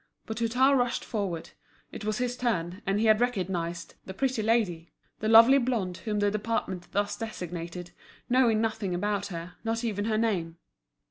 But 0.25 0.39
Hutin 0.39 0.75
rushed 0.75 1.05
forward, 1.05 1.51
it 1.91 2.03
was 2.03 2.17
his 2.17 2.35
turn, 2.35 2.81
and 2.87 2.99
he 2.99 3.05
had 3.05 3.21
recognised 3.21 3.93
"the 4.07 4.15
pretty 4.15 4.41
lady," 4.41 4.91
the 5.19 5.29
lovely 5.29 5.59
blonde 5.59 5.97
whom 5.97 6.17
the 6.17 6.31
department 6.31 6.91
thus 6.91 7.15
designated, 7.15 7.91
knowing 8.27 8.59
nothing 8.59 8.95
about 8.95 9.27
her, 9.27 9.53
not 9.63 9.83
even 9.83 10.05
her 10.05 10.17
name. 10.17 10.57